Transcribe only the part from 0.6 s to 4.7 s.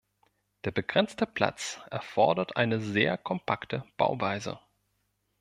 Der begrenzte Platz erfordert eine sehr kompakte Bauweise.